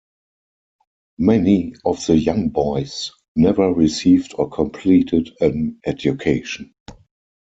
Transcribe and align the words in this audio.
Many 1.19 1.75
of 1.85 2.03
the 2.07 2.17
young 2.17 2.49
boys 2.49 3.11
never 3.35 3.71
received 3.71 4.33
or 4.35 4.49
completed 4.49 5.29
an 5.41 5.79
education. 5.85 6.73